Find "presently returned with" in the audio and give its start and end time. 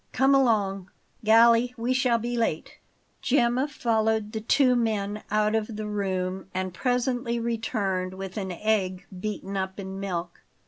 6.73-8.35